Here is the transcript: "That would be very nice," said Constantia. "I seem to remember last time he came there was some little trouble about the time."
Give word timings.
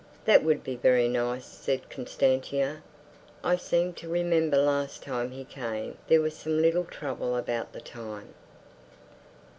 "That 0.25 0.43
would 0.43 0.63
be 0.63 0.75
very 0.77 1.07
nice," 1.07 1.45
said 1.45 1.87
Constantia. 1.91 2.81
"I 3.43 3.55
seem 3.55 3.93
to 4.01 4.09
remember 4.09 4.57
last 4.57 5.03
time 5.03 5.29
he 5.29 5.45
came 5.45 5.95
there 6.07 6.21
was 6.21 6.35
some 6.35 6.59
little 6.59 6.85
trouble 6.85 7.37
about 7.37 7.71
the 7.71 7.81
time." 7.81 8.33